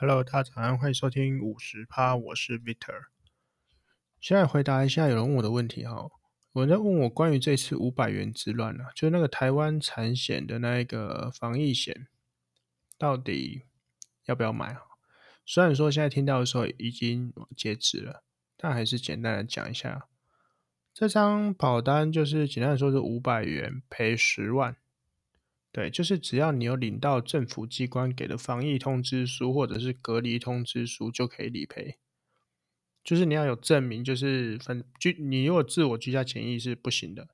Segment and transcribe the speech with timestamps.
[0.00, 3.06] Hello，大家早安，欢迎收听五十趴，我是 Victor。
[4.20, 6.08] 现在回答一下有人问我的问题哈，
[6.52, 12.06] 有人在问我关于这次五百元之乱啊，就是那个台湾产险的那一个防疫险，
[12.96, 13.64] 到底
[14.26, 14.76] 要不要买？
[15.44, 18.22] 虽然说现在听到的时候已经截止了，
[18.56, 20.06] 但还是简单的讲一下，
[20.94, 24.76] 这张保单就是简单的说是五百元赔十万。
[25.78, 31.98] 对，就是只要你有领到政府机关给的防疫通知书或者是隔离通知书，就可以理赔。
[33.04, 37.28] 就是你要有证明，就是分居你如果自我居家检疫是不行的，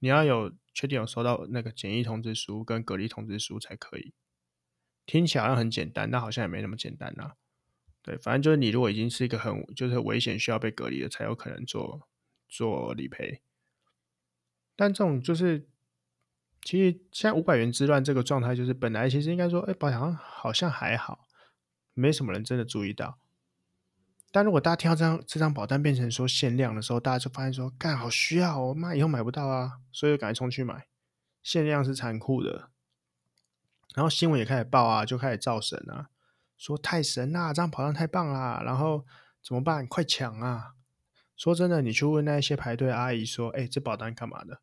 [0.00, 4.12] 你要有确定有收到那个检疫通知书跟隔离通知书才可以。
[5.06, 7.34] 听起来好像很简单，但好像也没那么简单呐。
[8.02, 12.08] 对，反正就是你如果已经是一个很就是危险需要被隔离的，才有可能做
[12.48, 13.40] 做理赔。
[14.74, 15.68] 但这种就是。
[16.62, 21.26] 其实现在五百元之乱这个状态，就是本来其实应该说，哎，保险好像还好，
[21.94, 23.18] 没什么人真的注意到。
[24.30, 30.86] 但如果大家听到这张这张保单变成说限量的时候，大家就发现说，干好需要哦，妈以后买不到啊，所以就赶快冲去买。
[31.42, 32.70] 限量是残酷的，
[33.94, 36.08] 然后新闻也开始报啊，就开始造神啊，
[36.56, 39.04] 说太神啦，这张保单太棒啦，然后
[39.42, 39.86] 怎么办？
[39.86, 40.74] 快抢啊！
[41.36, 44.60] 说真的，你去问那些排队阿姨说，哎，这保单干嘛的？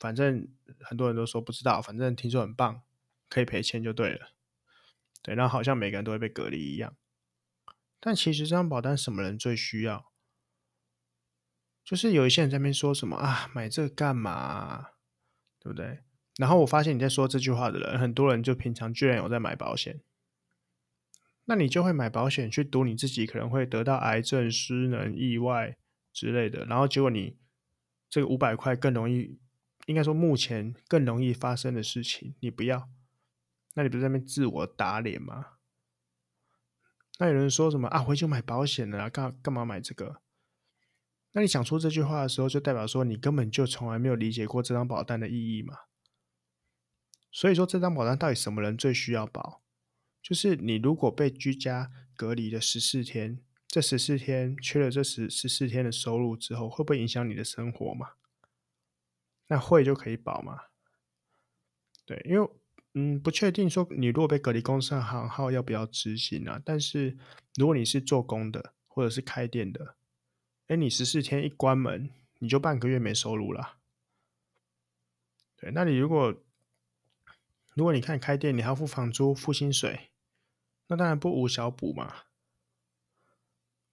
[0.00, 0.48] 反正
[0.80, 2.82] 很多人都说不知道，反正听说很棒，
[3.28, 4.32] 可以赔钱就对了。
[5.22, 6.96] 对，然后好像每个人都会被隔离一样。
[8.00, 10.10] 但其实这张保单什么人最需要？
[11.84, 14.92] 就是有一些人在那边说什么啊，买这个干嘛？
[15.58, 16.00] 对不对？
[16.38, 20.00] 然后我发现你在说这句话的人，很多人就平常居然有在买保险。
[21.44, 25.76] 那你就会买保险去赌你自己可能会得到癌症、失能、意外
[26.10, 27.36] 之类的，然后结果你
[28.08, 29.38] 这个五百块更容易。
[29.90, 32.88] 应该说，目前更容易发生的事情，你不要，
[33.74, 35.58] 那你不是在那边自我打脸吗？
[37.18, 37.98] 那有人说什么啊？
[37.98, 40.22] 回去买保险了啊，干干嘛买这个？
[41.32, 45.74] 那你想出这句话的时候，就代表说你根本就从来没有理解过这张保单的意义嘛。
[47.32, 49.60] 所以说，这张保单到底什么人最需要保？
[50.22, 58.10] 就是你如果被居家隔离了十四天，这十四天缺了这十十四天的收入之后，会不会影响你的生活嘛？
[59.50, 60.60] 那会就可以保吗？
[62.06, 62.48] 对，因为
[62.94, 66.62] 嗯，不确定说你如果被隔离公司行号要不要执行啊？
[66.64, 67.18] 但是
[67.56, 69.96] 如果你是做工的或者是开店的，
[70.68, 73.78] 哎，你十四天一关门，你就半个月没收入了。
[75.56, 76.32] 对，那你如果
[77.74, 80.10] 如果你看开店，你还要付房租、付薪水，
[80.86, 82.14] 那当然不无小补嘛。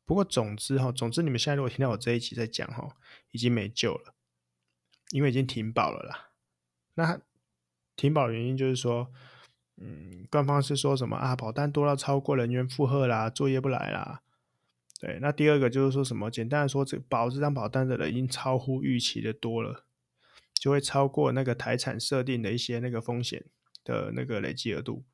[0.06, 2.96] 不过总之哈，总之你们现在如果听到我这一集在讲哈，
[3.32, 4.14] 已经没救了。
[5.12, 6.32] 因为已经停保了啦，
[6.96, 7.22] 那
[7.96, 9.10] 停保原因就是说，
[9.78, 11.34] 嗯，官方是说什么啊？
[11.34, 14.22] 保单多到超过人员负荷啦，作业不来啦。
[15.00, 16.30] 对，那第二个就是说什么？
[16.30, 19.86] 简单的说，这保这张保单的人已经超乎预期的多了，
[20.54, 23.46] 就会超过那个台产设定的一些那个风险
[23.86, 25.06] 的那个累计额度。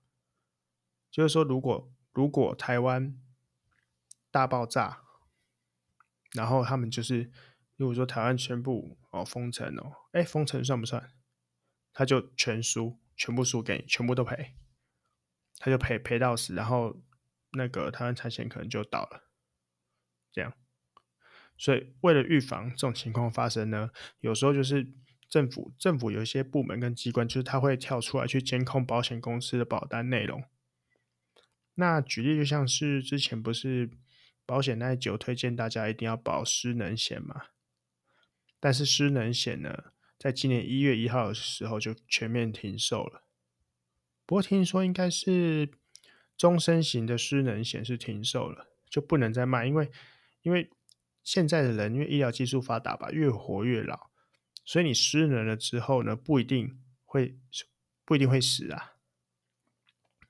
[1.11, 3.15] 就是说，如果如果台湾
[4.31, 5.03] 大爆炸，
[6.33, 7.31] 然后他们就是。
[7.75, 11.11] 如果说台湾全部哦封城哦，哎封城算不算？
[11.93, 14.55] 他就全输，全部输给你，全部都赔，
[15.59, 17.01] 他就赔赔到死，然后
[17.51, 19.29] 那个台湾产险可能就倒了，
[20.31, 20.53] 这样。
[21.55, 23.91] 所以为了预防这种情况发生呢，
[24.21, 24.91] 有时候就是
[25.29, 30.43] 政府政府有一些部门跟机关，就是他会跳出来去监控保险公司的保单内容。
[31.75, 33.91] 那举例就像是之前不是
[34.45, 37.45] 保险那一集推荐大家一定要保失能险嘛？
[38.63, 43.23] 但是失能险呢，在今年一月一号的时候就全面停售了。
[44.25, 45.69] 不过听说应该是
[46.37, 49.91] 终身型的失能险是停售了，就不能再卖，因为
[50.43, 50.69] 因为
[51.25, 54.09] 现在的人因为医疗技术发达吧，越活越老，
[54.63, 57.37] 所以你失能了之后呢，不一定会
[58.05, 58.92] 不一定会死啊。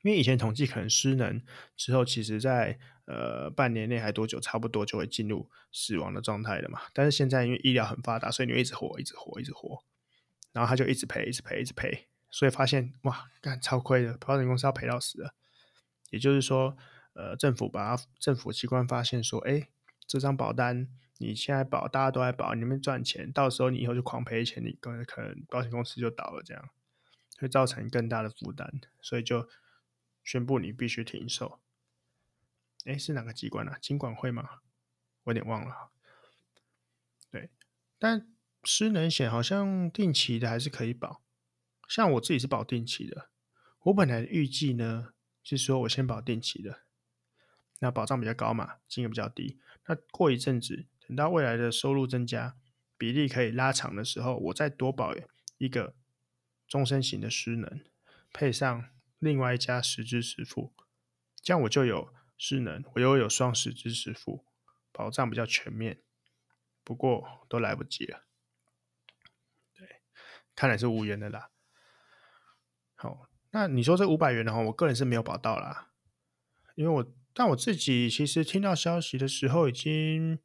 [0.03, 1.41] 因为以前统计可能失能
[1.77, 6.81] 之后，其实在呃半年内还多久，差不多就会进入死亡的状态了嘛。
[6.91, 9.81] 但是现在因为医疗很发达，所以你会一直活，一直活，一直活，
[10.51, 15.33] 然后他就一直赔，一直赔，一直赔，所以发现哇，干超亏的，保险公司要赔到死了。
[16.09, 16.75] 也就是说，
[17.13, 19.69] 呃，政府把政府机关发现说，哎，
[20.05, 20.89] 这张保单
[21.19, 26.69] 你现在保，大家都在保，你们赚钱，到时候你以后就狂赔钱，你可能可能保险公司就倒了，这样
[27.39, 28.69] 会造成更大的负担，
[28.99, 29.47] 所以就。
[30.23, 31.59] 宣布你必须停售。
[32.85, 33.77] 哎，是哪个机关啊？
[33.81, 34.61] 金管会吗？
[35.23, 35.91] 我有点忘了。
[37.31, 37.49] 对，
[37.97, 38.33] 但
[38.63, 41.21] 失能险好像定期的还是可以保。
[41.87, 43.29] 像我自己是保定期的。
[43.83, 46.83] 我本来预计呢，是说我先保定期的，
[47.79, 49.59] 那保障比较高嘛，金额比较低。
[49.87, 52.55] 那过一阵子，等到未来的收入增加，
[52.97, 55.13] 比例可以拉长的时候，我再多保
[55.57, 55.95] 一个
[56.67, 57.81] 终身型的失能，
[58.31, 58.89] 配上
[59.23, 60.73] 另外一家十支十付，
[61.41, 64.45] 这样我就有势能，我又有双十支实付，
[64.91, 66.01] 保障比较全面。
[66.83, 68.25] 不过都来不及了，
[69.73, 70.01] 对，
[70.53, 71.51] 看来是无缘的啦。
[72.95, 75.93] 好，那你说这五百元的话，我个人是没有保到啦，
[76.75, 80.39] 因为我但我自己其实听到消息的时候，已经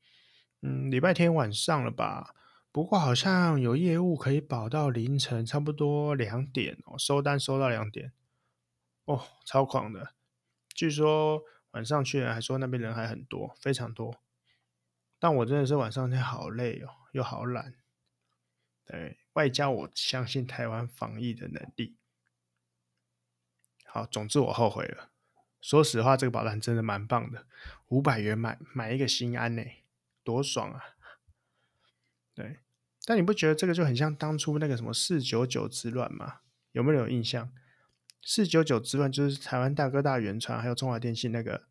[0.62, 2.36] 嗯礼拜天晚上了吧。
[2.70, 8.12] 不过好像有业务可以保到凌晨，差不多两点哦，收单收到两点，
[9.08, 10.14] 哦，超狂的。
[10.74, 14.22] 据说晚上去人还说那边人还很多，非常多。
[15.18, 17.74] 但我真的是晚上天好累哦，又好懒。
[18.84, 21.96] 对，外加我相信台湾防疫的能力。
[23.86, 25.10] 好，总之我后悔了。
[25.62, 27.46] 说实话，这个保单真的蛮棒的，
[27.86, 29.64] 五百元买买一个心安呢，
[30.22, 30.84] 多爽啊！
[32.34, 32.58] 对，
[33.06, 36.40] 但你不觉得这个就很像当初那个什么四九九之乱吗？
[36.72, 37.50] 有没有印象？
[38.22, 41.64] 四九九之乱就是台湾大哥大、远传还有中华电信那个，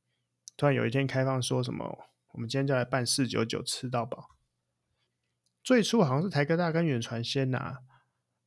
[0.55, 4.29] 突然有一天开放说什么，我们今天就来办四九九吃到饱。
[5.63, 7.79] 最初好像是台哥大跟远传先拿，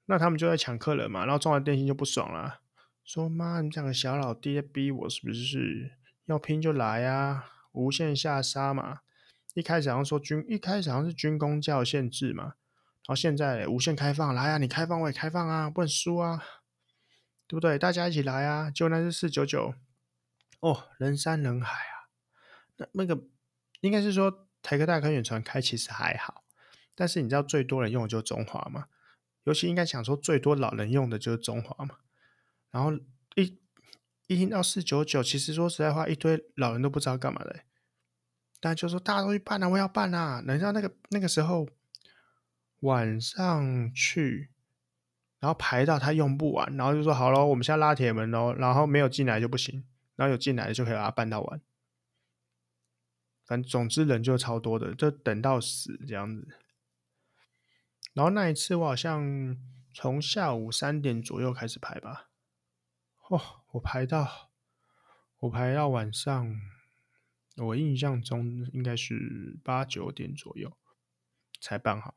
[0.07, 2.63] 那他们就在抢客人嘛，然后中华电信就不爽了，
[3.05, 5.99] 说妈，你这个小老爹逼我是不是？
[6.25, 9.01] 要拼就来啊，无限下杀嘛。
[9.55, 12.55] 一开始好像说军，一开始好像是军公教限制嘛，然
[13.09, 16.43] 后现在无限开放，来啊，你开放我也开放啊，不能输啊，
[17.51, 17.77] 对不对？
[17.77, 18.71] 大家一起来啊！
[18.71, 19.75] 就那是四九九，
[20.61, 22.07] 哦，人山人海啊。
[22.77, 23.25] 那那个
[23.81, 26.45] 应该是说台科大跟远传开其实还好，
[26.95, 28.87] 但是你知道最多人用的就是中华嘛，
[29.43, 31.97] 尤其应该想说最多老人用的就是中华嘛。
[32.71, 32.93] 然后
[33.35, 33.59] 一
[34.29, 37.65] 一听到四九九，其实说实在话，一堆老人都不知道干嘛的。
[38.61, 40.41] 但就说大家都去办啊，我要办啊！
[40.41, 41.67] 等到那个那个时候
[42.79, 44.51] 晚上去，
[45.41, 49.85] 然后排到他用不完，然后就说好了，我们现在拉铁门喽，然后没有进来就不行，
[50.15, 51.61] 然后有进来就可以把它办到完。
[53.45, 56.47] 反正总之人就超多的，就等到死这样子。
[58.13, 59.57] 然后那一次我好像
[59.93, 62.29] 从下午三点左右开始排吧，
[63.29, 63.41] 哦，
[63.73, 64.51] 我排到
[65.41, 66.61] 我排到晚上。
[67.57, 70.79] 我印象中应该是八九点左右
[71.61, 72.15] 才办好。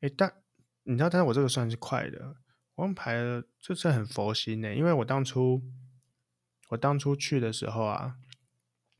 [0.00, 0.42] 哎，但
[0.88, 2.36] 你知道，但是我这个算是快的。
[2.76, 5.62] 我们排了，这次很佛心呢，因为我当初
[6.68, 8.16] 我当初去的时候啊，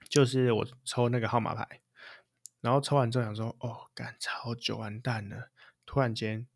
[0.07, 1.81] 就是我抽那个号码牌，
[2.61, 5.51] 然后抽完之后想说，哦，赶超久完蛋了。
[5.87, 6.47] 突然间，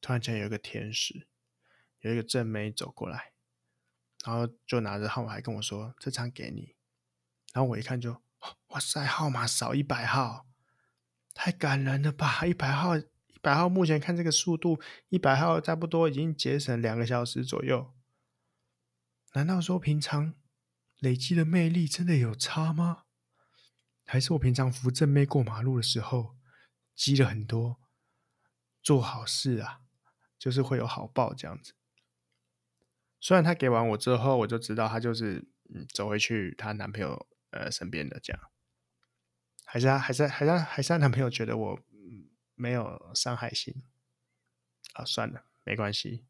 [0.00, 1.26] 突然间有一个天使，
[2.00, 3.32] 有一个正妹走过来，
[4.24, 6.76] 然后就拿着号码牌跟我说：“这张给你。”
[7.52, 8.22] 然后我一看就，
[8.68, 10.46] 哇塞，号码少一百号，
[11.34, 12.46] 太感人了吧！
[12.46, 12.94] 一百号，
[13.48, 14.78] 百号，目前看这个速度，
[15.08, 17.94] 一百号差不多已经节省两个小时左右。
[19.32, 20.34] 难道说平常
[20.98, 23.04] 累积的魅力真的有差吗？
[24.04, 26.36] 还是我平常扶正妹过马路的时候
[26.94, 27.78] 积了很多，
[28.82, 29.80] 做好事啊，
[30.38, 31.72] 就是会有好报这样子。
[33.18, 37.26] 虽然他给完我之后，我就知道他就是嗯走回去她男朋友。
[37.50, 38.42] 呃，身边的这样，
[39.64, 41.80] 还是他，还是还是还是他男朋友觉得我
[42.58, 43.82] 没有伤害性
[44.92, 45.04] 啊？
[45.04, 46.24] 算了，没关系，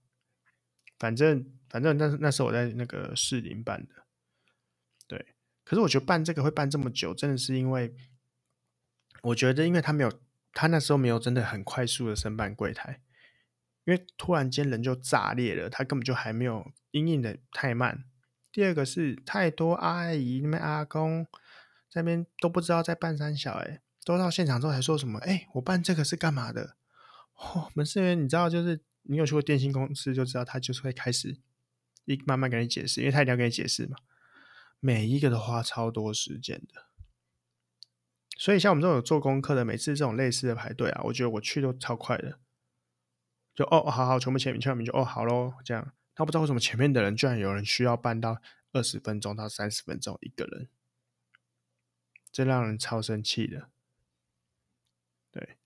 [0.98, 4.04] 反正反正那那时候我在那个士林办的，
[5.06, 5.34] 对。
[5.64, 7.94] 可是我觉得办这个会办这么久，真的是因为
[9.20, 10.20] 我觉得，因为他没有，
[10.52, 13.02] 他那时候没有真的很快速的申办柜台，
[13.84, 18.04] 因为突然间人就炸裂了，他根本就还没有应应的太慢。
[18.50, 21.26] 第二个是太多阿姨那边阿公
[21.90, 26.78] 在那边都不知道在办三小哎，都到现场之后还说什么哎，我办这个是干嘛的？
[27.34, 31.38] 哦，门市员你知道就是你有去过电信公司就知道，他就是会开始
[32.06, 33.98] 一慢慢跟你解释，因为他一定要跟你解释嘛，
[34.80, 36.86] 每一个都花超多时间的。
[38.38, 42.38] 所以像我们这种有做功课的，每次这种类似的排队啊，我觉得我去都超快的，
[43.54, 45.92] 就哦好好全部签名签名就哦好喽这样。
[46.14, 48.40] 他不知道为什么前面的人居然有人需要办到
[48.72, 50.70] 二十分钟到三十分钟一个人，
[52.32, 53.68] 这让人超生气的。
[55.30, 55.58] 对，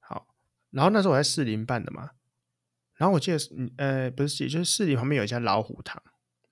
[0.00, 0.26] 好，
[0.74, 2.10] 然后那时候我在士林办的嘛，
[2.96, 6.02] 然后我记得是，呃，不是士林，就是士林旁边有一家老虎堂，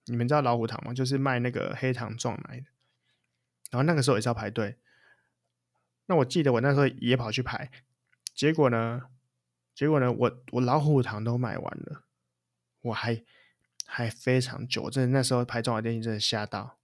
[0.06, 0.94] 你们知道老虎堂吗？
[0.94, 2.66] 就是卖那个黑糖撞奶的。
[3.70, 4.78] 然后那个时候也是要排队，
[6.06, 7.70] 那我记得我那时候也跑去排，
[8.34, 9.02] 结果呢，
[9.74, 12.04] 结果呢，我我老虎堂都买完了。
[12.82, 13.24] 我还
[13.86, 16.80] 还非常久，真的那时候排中华电信真的吓到，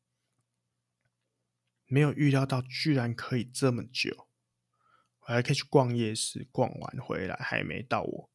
[1.87, 4.28] 没有预料到居然可以这么久，
[5.35, 8.31] 还可以去逛夜市，逛完回来还没到我。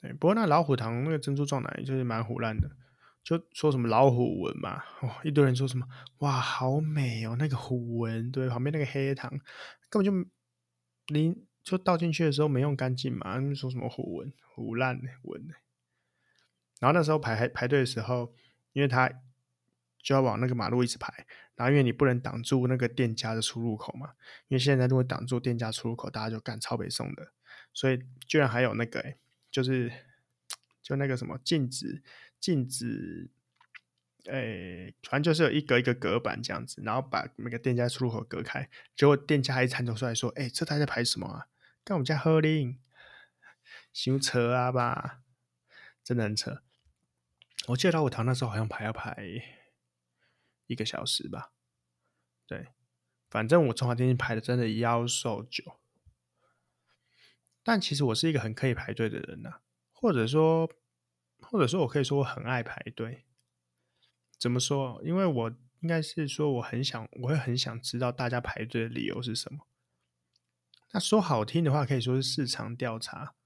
[0.00, 2.70] 对，不过那老虎堂那个珍珠撞奶就是蛮唬烂的，
[3.22, 5.86] 就说什么老虎纹嘛，哦，一堆人说什么
[6.18, 9.30] 哇好美哦，那个虎纹，对，旁边那个黑糖
[9.88, 10.30] 根本就
[11.14, 15.40] 你就倒进去的时候没用干净嘛，说什么虎纹，虎烂的纹。
[16.80, 18.34] 然后那时候排排队的时候，
[18.72, 19.08] 因为他
[20.02, 24.14] 就要往那个马路一直排，然后因为你不能挡住那个店家的出入口嘛，
[24.48, 27.32] 因为现在如果挡住店家出入口，大家就干超北送的，
[27.72, 29.14] 所以居然还有那个
[29.50, 29.92] 就是
[30.82, 32.02] 就那个什么禁止
[32.40, 33.30] 禁止，
[34.24, 41.48] 诶，反正就是有一格一个隔板这样子，然后把每个店家出入口隔开，结果店家还探头出来说：“诶，这台在排什么啊？
[41.84, 42.78] 跟我们家喝令，
[43.92, 45.20] 修车啊吧，
[46.02, 46.62] 真的很扯。”
[47.68, 49.16] 我记得老虎堂那时候好像排要排
[50.72, 51.52] 一个小时吧，
[52.46, 52.68] 对，
[53.30, 55.78] 反正我中华电信排的真的夭寿久。
[57.62, 59.60] 但其实我是一个很可以排队的人呐、
[59.92, 60.68] 或者说，
[61.38, 63.24] 或者说我可以说我很爱排队。
[64.36, 65.00] 怎么说？
[65.04, 65.50] 因为我
[65.80, 69.68] 应该是说我很想，我会很想知道大家排队的理由是什么。
[70.90, 73.36] 那说好听的话，可以说是市场调查；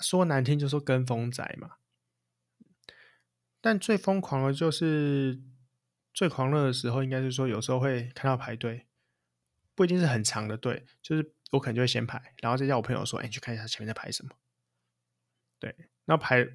[0.00, 1.76] 说难听，就说跟风仔嘛。
[3.60, 5.40] 但最疯狂的，就是
[6.14, 8.86] 最狂热的时候，应该是说有时候会看到排队，
[9.74, 14.30] 不一定是很长的队，就是我可能就会先排，然后再叫我朋友说：“哎，你去看一下前面在排什么。”
[15.58, 16.46] 对，那排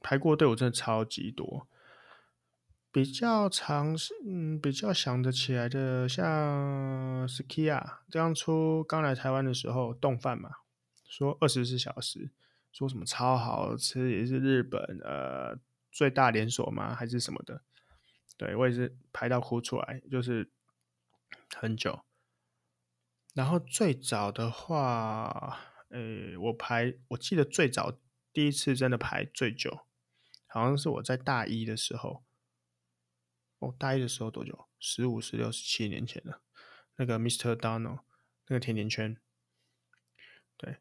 [0.00, 1.68] 排过队，我真的超级多。
[2.90, 10.50] 比较长是嗯，比较想得起来的，像 SKIA 当初刚来台湾的时候，冻饭嘛，
[11.06, 12.30] 说二十四小时，
[12.72, 15.60] 说什么超好吃，也是日本呃。
[15.92, 16.94] 最大连锁吗？
[16.94, 17.62] 还是什么的？
[18.40, 20.50] 对，我也是排到哭出来，就是
[21.54, 22.06] 很久。
[23.34, 27.98] 然后最早的话，诶，我排，我记得最早
[28.32, 29.86] 第一次真的排最久，
[30.46, 32.24] 好像是我在大一的时候。
[33.58, 34.68] 哦，大一的时候多久？
[34.78, 36.40] 十五、十六、十七年前了。
[36.96, 37.54] 那个 Mr.
[37.54, 38.00] Donald，
[38.46, 39.18] 那个甜甜圈，
[40.56, 40.78] 对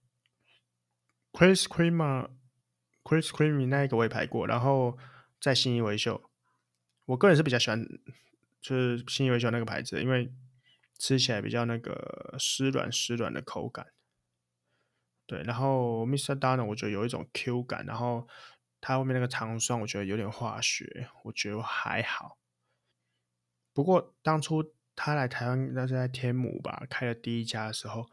[1.34, 4.98] ，Chris Creamer，Chris Creamer 那一个我也排过，然后
[5.42, 6.29] 在信义威秀，
[7.10, 7.84] 我个人是比较喜欢，
[8.62, 10.32] 就是信义威秀那个牌子，因为
[11.00, 13.88] 吃起来比较那个湿软湿软的口感。
[15.26, 16.38] 对，然后 Mr.
[16.38, 18.28] Dono 我觉得有一种 Q 感，然后
[18.80, 22.38] 它后面那个糖霜我觉得有点化学，我觉得还好。
[23.74, 28.08] 不过当初他来台湾，那是在天母吧，开了第一家的时候，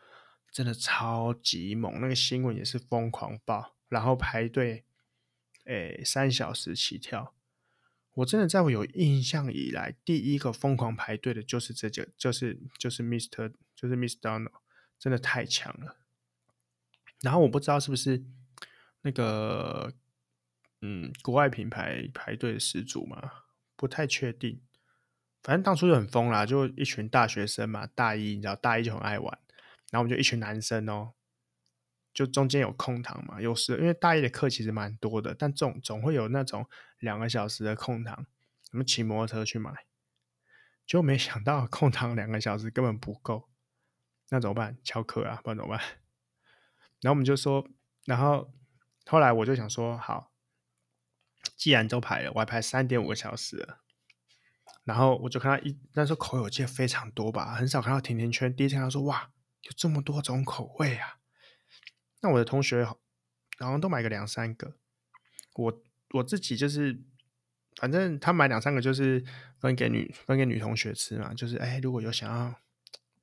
[0.50, 4.86] 真的超级猛，那个新闻也是疯狂爆，然后排队。
[5.66, 7.34] 诶，三小时起跳，
[8.16, 13.52] 我真的在我有印象以来，第一个疯狂排队的就是这个，就是就是 Mr.
[13.74, 14.52] 就是 Miss Donald，
[14.98, 15.98] 真的太强了。
[17.20, 18.24] 然后我不知道是不是
[19.02, 19.92] 那个，
[20.80, 23.30] 嗯，国外品牌排队的始祖嘛，
[23.76, 24.62] 不太确定。
[25.42, 29.38] 反正当初就很疯啦，就一群大学生嘛，大一你知道，大一就很爱玩，
[29.90, 31.12] 然后我们就一群男生哦。
[32.14, 36.66] 就中间有空堂嘛，有时因为大一的课其实蛮多的，但总总会有那种
[36.98, 38.26] 两个小时的空堂，
[38.72, 39.86] 我们骑摩托车去买，
[40.86, 43.48] 就没想到空堂两个小时根本不够，
[44.30, 44.78] 那怎么办？
[44.82, 45.80] 翘课啊，不然怎么办？
[47.00, 47.68] 然后我们就说，
[48.04, 48.52] 然后
[49.06, 50.32] 后来我就想说，好，
[51.56, 53.80] 既然都排了，我还排三点五个小时了，
[54.84, 59.30] 然后我就看到一那时候口味我记得非常多吧，很少看到甜甜圈，第一次看到说哇，
[59.62, 61.18] 有这么多种口味啊！
[62.22, 62.78] 那我的同学，
[63.58, 64.76] 然后都买个两三个，
[65.54, 67.00] 我我自己就是，
[67.76, 69.24] 反正他买两三个就是
[69.58, 72.54] 分给女分给女同学吃嘛，就是哎，如果有想要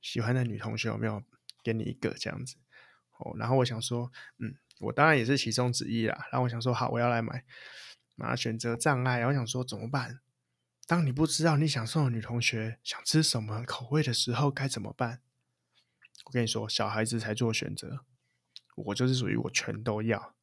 [0.02, 1.24] 喜欢的女同学，有没有
[1.64, 2.56] 给你一个这样子？
[3.18, 6.28] 哦，然后我想说，嗯，我当然也是其中之一啦。
[6.32, 7.46] 然后我想说，好，我要来买，
[8.18, 9.20] 啊，选择障碍。
[9.20, 10.20] 然后想说怎么办？
[10.86, 15.22] 当你不知道你想送的女同学想吃什么口味的时候，该怎么办？
[16.26, 18.06] 我跟你说，小孩子才做选择。
[18.76, 20.36] 我就是属于我全都要，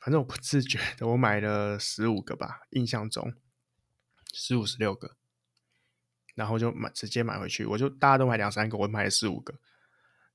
[0.00, 3.34] 反正我不自觉的，我买了十五个吧，印象中
[4.32, 5.16] 十五十六个，
[6.34, 9.60] 然后就买直接买回去，我就大家都买两三个，我买了十五个，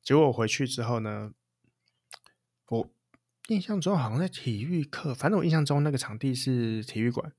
[0.04, 1.34] 结果我回去之后呢，
[2.68, 2.94] 我
[3.48, 7.34] 印象中好像在体育课，反正我印象中那个场地是体育馆，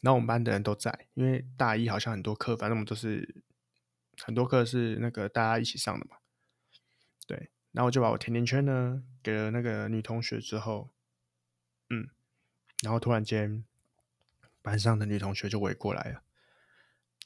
[0.00, 3.42] 然后我们班的人都在，因为大一好像很多课，反正我们都是
[4.22, 6.16] 很多课是那个大家一起上的嘛，
[7.26, 7.50] 对。
[7.72, 10.90] 然后我就把我甜甜圈呢给了那个女同学之后，
[11.90, 12.08] 嗯，
[12.82, 13.64] 然后突然间
[14.62, 16.22] 班上的女同学就围过来了，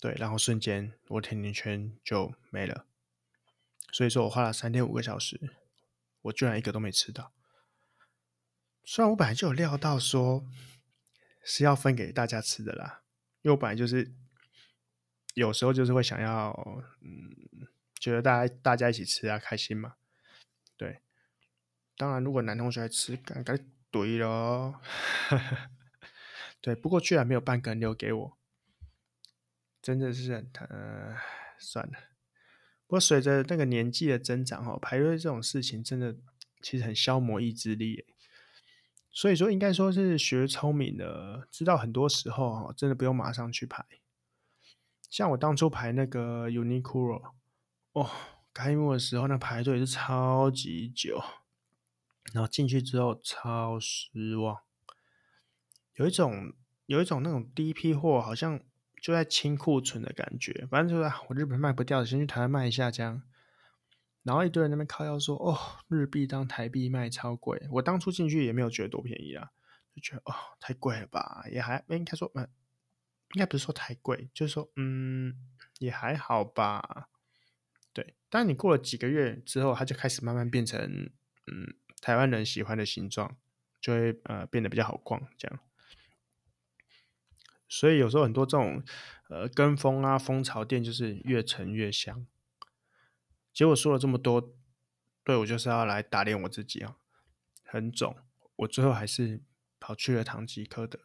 [0.00, 2.86] 对，然后瞬间我甜甜圈就没了。
[3.90, 5.54] 所以说我花了三天五个小时，
[6.22, 7.32] 我居然一个都没吃到。
[8.84, 10.46] 虽然我本来就有料到说
[11.44, 13.02] 是要分给大家吃的啦，
[13.42, 14.12] 因为我本来就是
[15.34, 16.50] 有时候就是会想要，
[17.00, 19.96] 嗯，觉得大家大家一起吃啊，开心嘛。
[20.76, 21.00] 对，
[21.96, 23.58] 当然如果男同学来吃，该该
[23.92, 24.80] 对咯。
[26.60, 28.38] 对，不过居然没有半根留给我，
[29.80, 30.66] 真的是很疼，
[31.58, 31.92] 算了。
[32.86, 36.16] 不过随着那个年纪的增长，哦，排队这种事情真的
[36.60, 38.06] 其实很消磨意志力。
[39.10, 43.84] 所以说，应该说是学聪明的，知道很多时候哈，真的不用马上去排。
[45.10, 47.32] 像我当初排那个 Uniqlo，
[47.92, 48.10] 哦，
[48.54, 51.22] 开幕的时候那排队是超级久，
[52.32, 54.60] 然后进去之后超失望，
[55.94, 56.54] 有一种
[56.86, 58.60] 有一种那种第一批货好像
[59.00, 63.22] 就在清库存的感觉，反正就是我日本卖不掉，先去台湾卖一下这样。
[64.22, 69.50] 然后一堆人那边靠腰说：“哦，日币当台币卖超贵。”我当初进去也没有觉得多便宜啊，
[69.96, 72.48] 就觉得哦太贵了吧，也还应该说嗯，
[73.32, 75.34] 应该不是说太贵，就是说嗯
[75.80, 77.08] 也还好吧。
[77.92, 80.80] 对，但你过了几个月之后，它就开始慢慢变成
[81.48, 83.36] 嗯台湾人喜欢的形状，
[83.80, 85.58] 就会呃变得比较好逛这样。
[87.66, 88.82] 所以有时候很多这种
[89.30, 92.26] 呃跟风啊风潮店，就是越陈越香。
[93.54, 94.54] 结果说了这么多，
[95.24, 96.96] 对，我就是要来打脸我自己啊，
[97.64, 98.16] 很肿。
[98.56, 99.40] 我最后还是
[99.78, 100.98] 跑去了唐吉诃德。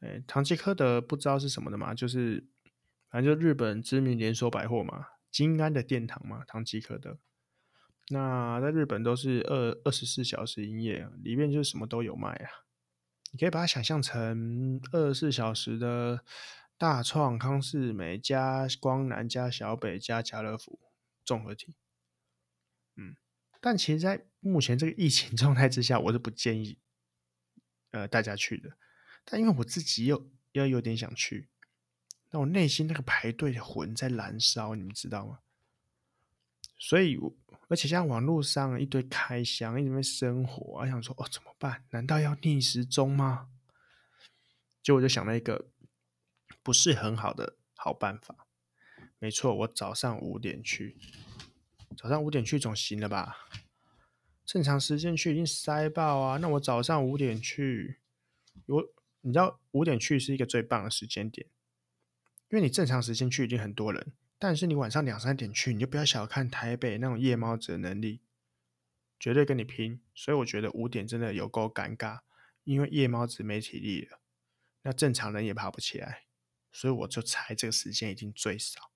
[0.00, 2.46] 哎，唐吉诃德不知道是什么的嘛，就是
[3.10, 7.18] 反正就日本知名连锁百货嘛，金安的殿堂嘛，唐吉诃德。
[8.10, 12.50] 那在日本都是二二十四小时营业，里面就是什么都有卖啊。
[13.32, 16.24] 你可以把它想象成二十四小时的
[16.76, 20.78] 大创、康是美加光南加小北加家乐福。
[21.22, 21.74] 综合体，
[22.96, 23.14] 嗯，
[23.60, 26.78] 但其实，在目前这个疫情 状态之下，我是不建议，
[27.92, 28.72] 呃，大家去的。
[29.24, 31.48] 但因为我自己又又有点想去，
[32.30, 35.38] 那我内心那个排队的魂在燃烧，你们知道吗？
[36.82, 37.18] 所以，
[37.68, 41.84] 而且像网络上一堆开箱，一直在生活，我想说，哦，怎么办？
[41.90, 43.50] 难道要逆时钟吗？
[44.82, 45.68] 结果我就想了一个
[46.62, 48.46] 不是很好的好办法。
[49.18, 50.96] 没错，我早上五点去，
[51.98, 53.46] 早上五点去总行了吧？
[54.46, 56.38] 正常时间去已经塞爆啊！
[56.38, 57.98] 那我早上五点去，
[58.66, 58.84] 我
[59.20, 61.46] 你知道五点去是一个最棒的时间点，
[62.48, 68.22] 因为你正常时间去已经很多人，但是你晚上两三点去，你就不要小看台北那种夜猫子的能力，
[69.18, 70.00] 绝对跟你拼。
[70.14, 72.20] 所以我觉得五点真的有够尴尬，
[72.64, 74.18] 因为夜猫子没体力了，
[74.80, 76.24] 那正常人也爬不起来，
[76.72, 78.90] 所以我就猜这个时间已经最少。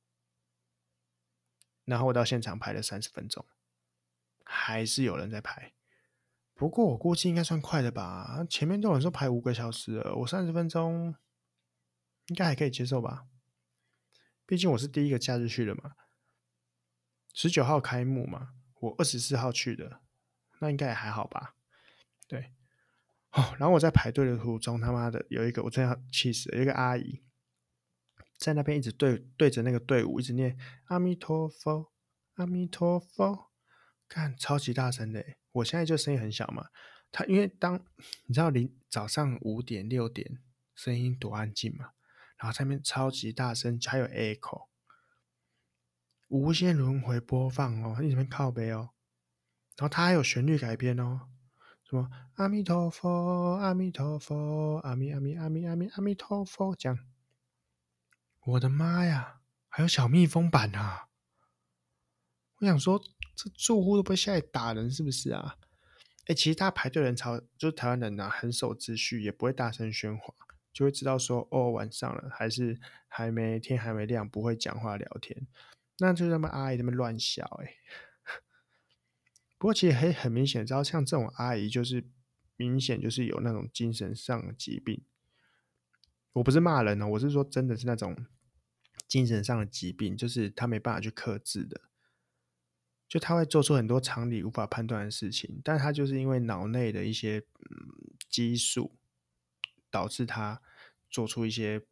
[1.85, 3.44] 然后我到现场排了三十分钟，
[4.46, 5.74] 还是有人在排。
[6.54, 11.14] 不过我估计应该算快的吧，前面都有人说排五个小时了，我三十分钟
[12.28, 13.26] 应该还可以接受吧。
[14.46, 15.96] 毕竟我是第一个假日去的嘛，
[17.33, 20.00] 十九号开幕嘛，我二十四号去的，
[20.61, 21.57] 那应该也还好吧。
[22.28, 22.52] 对，
[23.33, 27.22] 哦，然后我在排队的途中，他妈的有一个我真要气死了，一个阿姨。
[28.37, 31.92] 在那边一直对对着那个队伍一直念阿弥陀佛，
[32.35, 33.50] 阿弥陀佛，
[34.09, 35.24] 看超级大声的。
[35.52, 36.68] 我现在就声音很小嘛，
[37.12, 37.83] 他因为当
[38.26, 40.42] 你知道临早上五点六点
[40.74, 41.92] 声音多安静嘛，
[42.38, 44.68] 然后上面超级大声，还有 echo，
[46.28, 48.90] 无限轮回播放哦，一直在靠背哦，
[49.76, 51.28] 然后它还有旋律改编哦，
[51.88, 56.98] 什么阿弥陀佛，阿弥陀佛，阿弥阿弥阿弥阿弥阿弥陀佛讲。
[58.46, 61.08] 我的妈呀，还有小蜜蜂版啊！
[62.58, 63.02] 我想说，
[63.34, 65.56] 这住户都不会下来打人是不是啊？
[66.26, 70.34] 哎，其实他排队人潮就是台湾人呐、啊，很守秩序，也不会大声喧哗，
[70.74, 75.46] 就会知道说哦，晚上了，还是还没天还没亮，不会讲话聊天。
[76.00, 77.76] 那就他们阿姨他们乱笑哎。
[79.56, 82.04] 不过其实很很明显，知道像这种阿姨，就是
[82.56, 85.02] 明显就是有那种精神上的疾病。
[86.34, 88.26] 我不是骂人哦，我是说真的是那种。
[89.06, 91.82] 精神上的疾病，就是他没办法去克制的，
[93.06, 98.96] 就他会做出很多常理无法判断的事情，但他就是因为脑内的一些嗯激素，
[99.94, 100.61] 导致他
[101.09, 101.83] 做出一些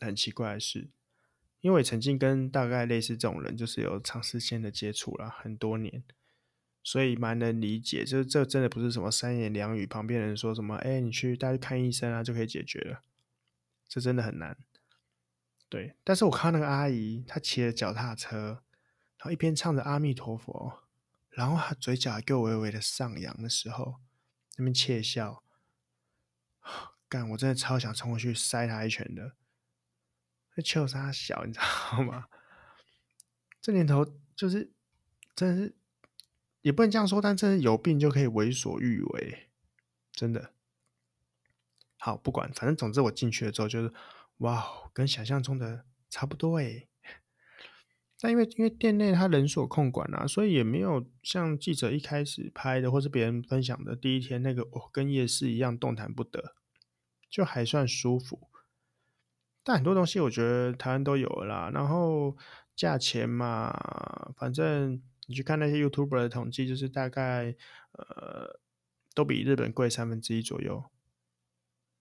[0.00, 0.90] 很奇怪的事。
[1.62, 6.04] 因为我曾经跟大概类似这种人，就是有长时间的接触了很多年，
[6.82, 8.04] 所以蛮能理解。
[8.04, 13.02] 就是这真的不是什么三言两语，旁边人说什么，哎，你去带去看医生啊，就可以解决了。
[13.88, 14.58] 这真的很难。
[15.70, 18.62] 对，但是我看到那个阿姨，她骑着脚踏车，
[19.16, 20.82] 然后一边唱着阿弥陀佛，
[21.30, 24.00] 然后她嘴角还给我微微的上扬的时候，
[24.58, 25.42] 那边窃笑。
[27.12, 29.34] 干，我真的超想冲过去塞他一拳的。
[30.56, 32.28] 那秋沙小，你知道吗？
[33.60, 34.02] 这年头
[34.34, 34.72] 就是，
[35.36, 35.76] 真的是，
[36.62, 39.50] 也不能这样说，但真的有病就可以为所欲为，
[40.10, 40.54] 真的。
[41.98, 43.92] 好，不管，反正总之我进去了之后，就是
[44.38, 46.88] 哇，跟想象中的差不多诶。
[48.18, 56.54] 但因为因为店内他人所控管啊，所以也没有像记者一开始拍的，或是别人分享的第一天那个哦，跟夜市一样动弹不得，
[57.32, 58.48] 就还算舒服。
[59.64, 62.36] 但很多东西我觉得台湾都有啦，然后
[62.76, 63.72] 价钱嘛，
[64.36, 67.56] 反正你去看那些 YouTuber 的统计，就是大概
[67.92, 68.60] 呃
[69.14, 70.84] 都比日本贵三分之一左右。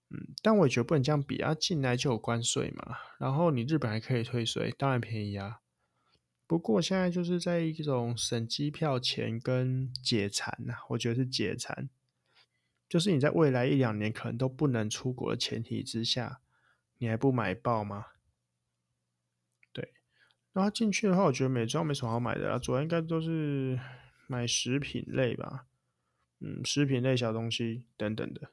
[0.10, 5.62] 嗯，但我也觉得不能这样比啊，进来就有关税嘛，然后你日本还可以退税，当然便宜啊。
[6.48, 11.90] 不过现在就是在一种省机票钱跟解馋呐，我觉得是解馋，
[12.92, 16.42] 就是你在未来一两年可能都不能出国的前提之下。
[16.98, 18.08] 你还不买爆吗？
[19.72, 19.94] 对，
[20.52, 23.80] 然后进去的话，我觉得美妆没什么好买的啦，主要应该都是
[24.28, 25.68] 买食品类吧，
[26.42, 28.52] 嗯，食品类小东西等等的，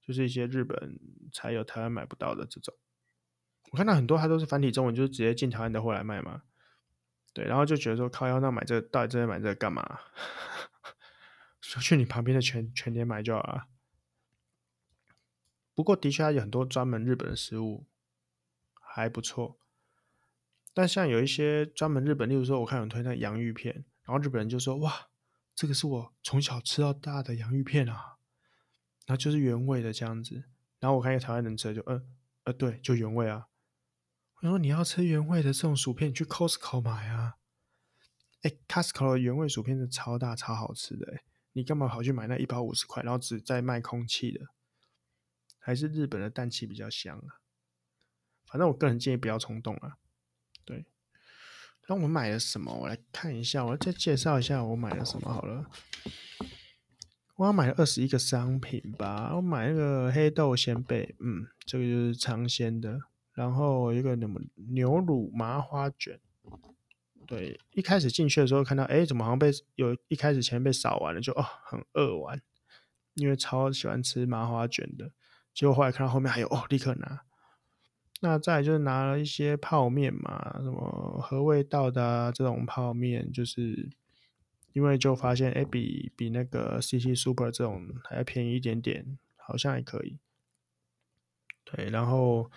[0.00, 0.98] 就是一些日本
[1.32, 2.72] 才有台湾买不到的这种。
[3.72, 6.44] 我看到很多它都是繁体中文，就是直接进台湾的货来卖嘛。
[7.34, 10.00] 对，然后就觉得说靠腰，那买这个到底这边买这个干嘛？
[11.62, 13.68] 去你旁边的全全店买就好了。
[15.74, 17.86] 不过的确还有很多专门日本的食物
[18.74, 19.58] 还不错，
[20.74, 25.08] 但像有一些专门日本，例如说我看有推那洋芋片，然后日本人就说哇，
[25.54, 28.18] 这个是我从小吃到大的洋芋片啊，
[29.06, 30.44] 然后就是原味的这样子。
[30.78, 32.04] 然后我看一个台湾人吃就嗯
[32.44, 33.46] 呃，对，就原味啊。
[34.34, 37.36] 我说你要吃原味的这种薯片，你去 Costco 买啊。
[38.42, 41.22] 哎，Costco 的原味薯片是超大超好吃的哎，
[41.52, 44.46] 你干嘛跑去买那一包五十块，然后只在卖空气的？
[45.58, 47.38] 还是日本的氮气比较香啊，
[48.46, 49.98] 反正我个人建议不要冲动啊。
[50.64, 50.86] 对，
[51.88, 52.74] 那我买了什么？
[52.74, 55.70] 我来看一下，我再介绍一下我买了什么好了。
[57.36, 59.34] 我要买了二十一个商品吧。
[59.36, 62.98] 我买那个黑豆仙贝，嗯，这个就是尝鲜的。
[63.32, 64.40] 然后一个什么
[64.72, 66.20] 牛乳麻花卷。
[67.26, 72.40] 对，一开始进去的时候看到，哎，怎么好像被有一开始前面被扫完了，就哦很饿完，
[73.14, 75.12] 因为超喜欢吃麻花卷的。
[75.54, 77.22] 结果后来看到后面还有哦，立刻拿。
[78.20, 83.90] 那再就是拿了一些泡面嘛，什么合味道的啊，这种泡面，就是
[84.72, 90.18] 因为就发现哎，比比那个 CC Super 这种还要便宜一点点，好像还可以。
[91.64, 92.50] 对，然后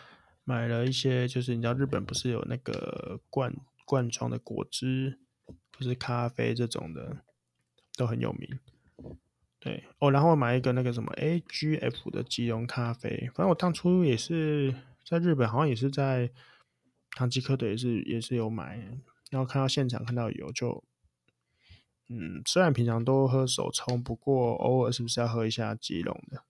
[0.44, 3.52] 买了一些，就是你知道日本不是有那个罐
[3.86, 5.20] 罐装的果汁，
[5.72, 7.24] 不是咖啡这种的，
[7.96, 8.60] 都很有名。
[9.60, 16.30] 对哦，然后买一个那个什么 AGF 的即溶咖啡，反正我当初也是在日本，好像也是在
[17.12, 18.78] 唐吉诃德也是也是有买，
[19.32, 20.84] 然后看到现场看到有就，
[22.10, 26.44] 嗯，虽然平常都喝手冲，不过偶尔是不是要喝一下即溶的，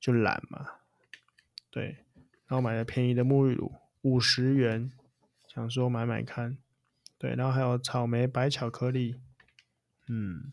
[0.00, 0.66] 就懒嘛。
[1.70, 1.98] 对，
[2.46, 4.90] 然后买了便宜的沐浴乳，五十元，
[5.52, 6.58] 想说买买看。
[7.18, 9.16] 对，然后还有草莓白巧克力，
[10.08, 10.52] 嗯，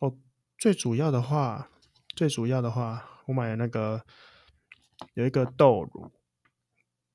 [0.00, 0.16] 哦。
[0.58, 1.70] 最主要的话，
[2.16, 4.04] 最主要的话，我买了那个
[5.14, 6.10] 有一个豆乳、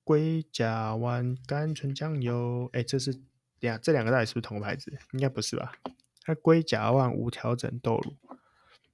[0.04, 3.20] 龟甲湾甘醇酱油，哎，这是
[3.60, 4.96] 两这两个到底是不是同个牌子？
[5.12, 5.74] 应该不是吧？
[6.22, 8.16] 它龟甲湾无调整豆乳，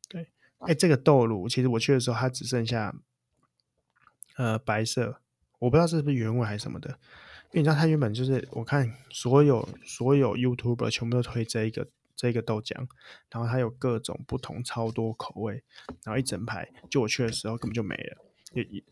[0.08, 2.96] 对，哎，这个豆乳其实我去的时候它只剩下
[4.38, 5.22] 呃白色，
[5.60, 6.98] 我不知道是不是原味还是什么的，
[7.51, 11.88] 因为你知道它原本就是我看所有所有 YouTuber 全部都推这一个。
[12.19, 12.75] 这一个豆浆，
[13.29, 15.63] 然后它有各种不同超多口味，
[16.03, 18.17] 然后一整排，就我去的时候根本就没了。
[18.53, 18.83] 也也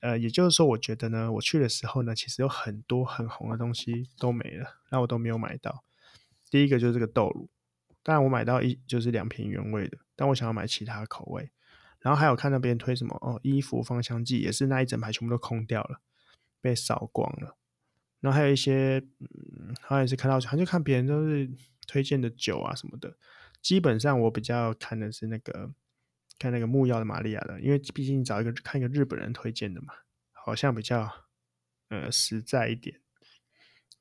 [0.00, 5.84] 呃，也就是说，我觉得呢，我去的时候呢，其实有很多很红的东西都没了，那我都没有买到。
[6.50, 7.48] 第一个就是这个豆乳，
[8.02, 11.50] 当然我买到一就是两瓶原味的，但我想要买其他口味。
[12.00, 16.00] 然后还有看到别人推什么哦，衣服芳香剂也是那一整排全部都空掉了，
[16.60, 17.56] 被扫光了。
[18.22, 21.50] 然后还有一些，嗯，好像也是看到，好像就看别人都是。
[21.84, 23.18] 推荐的酒啊什么的，
[23.60, 25.74] 基本上我比较看的是那个
[26.38, 29.92] 看那个木曜的玛利亚的，因为毕竟找一个看一个日本人推荐的嘛，
[30.30, 31.12] 好像比较
[31.88, 33.00] 呃实在一点。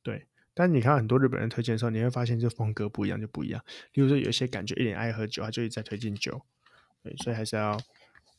[0.04, 3.62] 对，但你看很多日本人推荐的时候，你会发现这风格不一样就不一样。
[3.94, 6.46] 例如说有一些感觉一点爱喝酒，他就一直在推荐酒。
[7.02, 7.76] 对，所以还是要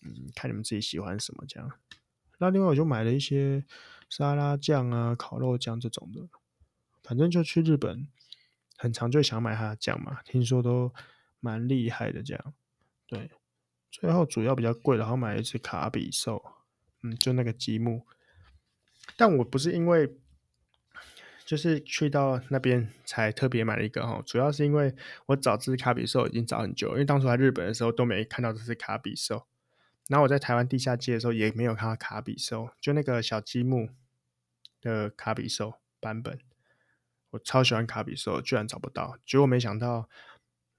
[0.03, 1.69] 嗯看你们自己喜欢什么这样。
[2.39, 3.65] 那另外我就买了一些
[4.13, 6.29] 沙拉酱啊、烤肉酱这种的，
[7.03, 8.07] 反正就去日本，
[8.77, 10.93] 很常就想买它的酱嘛，听说都
[11.41, 12.55] 蛮厉害的这样。
[13.07, 13.31] 对，
[13.91, 16.45] 最后主要比较贵，然后买一只卡比兽，
[17.03, 18.07] 嗯，就那个积木。
[19.17, 20.15] 但我不是因为。
[21.45, 24.95] 就是去到那边才特别买了一个哈，主要是因为
[25.27, 29.45] 我找这只卡比兽已经找很久，因为当初来日本的时候都没看到这只卡比兽，
[30.09, 33.91] 然后我在台湾地下街的时候也没有看到卡比兽，就那个小积木
[34.83, 36.39] 的卡比兽版本，
[37.31, 40.11] 我超喜欢卡比兽，居然找不到，结果没想到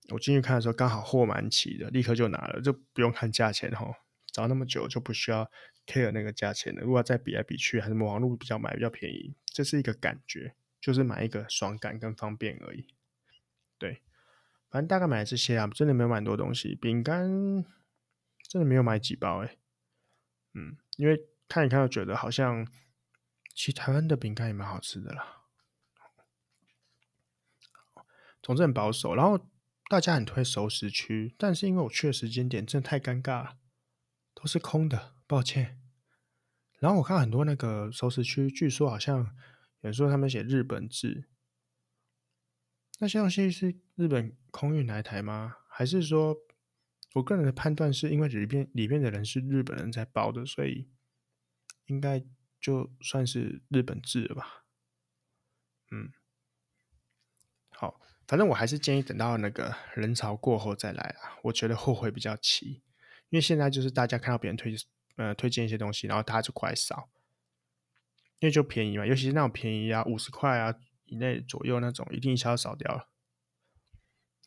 [0.10, 3.92] 我进去看的时候刚好货满齐的，立刻就拿了，就不用看价钱哈，
[4.28, 5.50] 找那么久就不需要
[5.88, 9.34] care 那个价钱了，如果再比来比去，还是网络比较买比较便宜。
[9.46, 12.88] 这是一个感觉，就是买一个爽感跟方便而已。
[13.78, 14.02] 对，
[14.70, 16.76] 反正大概买这些啊，真的没有买很多东西。
[16.76, 17.30] 饼干
[18.50, 19.58] 真的没有买几包哎。
[20.54, 22.68] 嗯，因为看一看，就觉得好像
[23.54, 25.44] 其实台湾的饼干也蛮好吃的啦。
[28.42, 29.48] 总之很保守，然后
[29.89, 33.58] 大家很推熟食区，但是因为我去的时间点真的太尴尬了，
[34.34, 35.80] 都是空的，抱歉。
[36.80, 39.28] 然后我看很多那个熟食区，据说好像有
[39.82, 41.30] 人说他们写日本字，
[43.00, 45.56] 那些东西是日本空运来台吗？
[45.70, 46.36] 还是说，
[47.13, 50.89] 我个人的判断是因为里边里面的人是日本人在包的，所以
[51.86, 52.26] 应该
[52.63, 54.63] 就算是日本制了吧？
[55.91, 56.12] 嗯，
[57.69, 62.82] 好，反正我还是建议等到那个人潮过后再来啊，我觉得后悔比较齐，
[63.30, 64.76] 因为现在就是大家看到别人推。
[65.15, 67.08] 呃，推荐一些东西，然后他就快扫，
[68.39, 70.73] 因为就便宜嘛，尤其是那种便宜啊，五十块啊
[71.06, 73.10] 以内左右那种，一定一下扫掉了，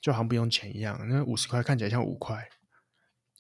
[0.01, 1.07] 就好像不用钱一样。
[1.09, 2.49] 那五十块看起来像五块，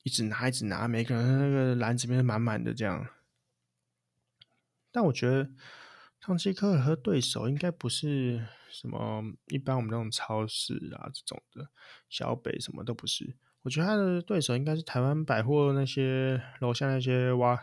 [0.05, 3.05] 一直拿一直拿，每个人那个篮子里面满满的这样。
[4.97, 5.51] 但我觉得
[6.19, 11.69] 唐吉诃德和对手应该不是什么一般我们那种超市啊这种的，
[12.09, 13.37] 小北什么都不是。
[13.61, 17.63] 我觉得他的对手应该是台湾百货那些楼下那些哇，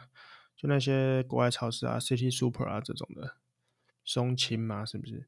[0.55, 3.37] 就那些国外超市啊，City Super 啊这种的，
[4.05, 5.27] 松青嘛，是不是？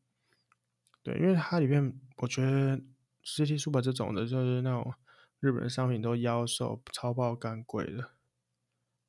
[1.02, 2.80] 对，因为它里面我觉得
[3.24, 4.94] City Super 这种的，就是那种
[5.40, 8.12] 日本的商品都妖兽超爆干贵的，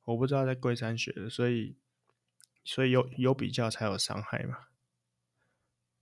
[0.05, 1.77] 我不知道在贵山学的，所以
[2.67, 4.65] 所以有有比较才有伤害嘛。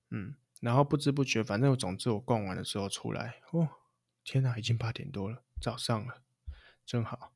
[0.10, 3.70] 嗯，然后不知不觉，反正总之我逛完的时候出来，哦，
[4.24, 5.44] 天哪，已经八点多了。
[5.62, 6.24] 早上了，
[6.84, 7.34] 真好。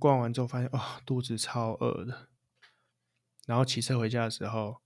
[0.00, 2.26] 逛完之后发现，哦，肚子超饿的。
[3.46, 4.82] 然后骑车回家的时候，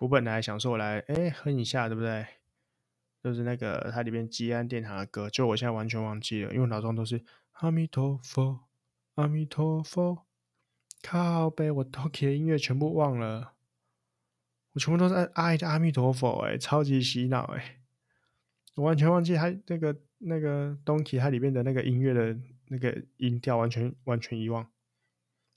[0.00, 2.26] 我本来想说我来，哎，哼一下，对不对？
[3.22, 8.64] 就是那个它里面吉安殿堂的歌，就我现在完全忘记了，因为脑中都是阿弥陀佛，
[9.14, 10.26] 阿弥陀佛。
[11.04, 13.52] 靠北，我 Toki 的音乐全部忘了，
[14.72, 17.80] 我全部都是爱的阿弥陀佛，哎，超级洗脑，哎，
[18.76, 20.00] 我完全忘记他那个。
[20.26, 22.34] 那个 Donkey 它里面的那个音乐的
[22.68, 24.70] 那个音调完全完全遗忘，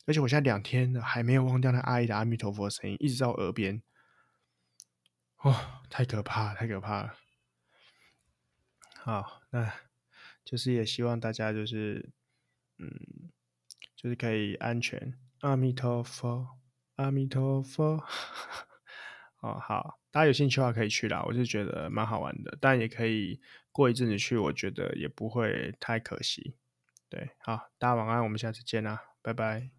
[0.06, 3.82] 而且我现在两天了还没有忘掉那阿姨的阿弥陀佛的声音，一直在我耳边，
[5.38, 5.56] 哦，
[5.90, 7.14] 太可怕，太可怕了。
[8.96, 9.72] 好，那
[10.44, 12.10] 就是也希望大家就是，
[12.80, 13.32] 嗯，
[13.96, 16.48] 就是可以安全，阿弥陀佛，
[16.96, 18.04] 阿弥陀佛。
[19.42, 23.40] 哦，好，大家有兴趣的话可以去啦，我是觉得蛮好玩的，但也可以
[23.72, 26.56] 过一阵子去，我觉得也不会太可惜。
[27.08, 29.77] 对，好，大家晚安，我们下次见啦，拜拜。